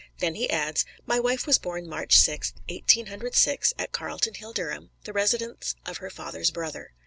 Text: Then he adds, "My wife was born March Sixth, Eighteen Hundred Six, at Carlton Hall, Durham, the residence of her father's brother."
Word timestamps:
Then 0.17 0.33
he 0.33 0.49
adds, 0.49 0.83
"My 1.05 1.19
wife 1.19 1.45
was 1.45 1.59
born 1.59 1.87
March 1.87 2.17
Sixth, 2.17 2.55
Eighteen 2.67 3.05
Hundred 3.05 3.35
Six, 3.35 3.71
at 3.77 3.91
Carlton 3.91 4.33
Hall, 4.33 4.51
Durham, 4.51 4.89
the 5.03 5.13
residence 5.13 5.75
of 5.85 5.97
her 5.97 6.09
father's 6.09 6.49
brother." 6.49 6.93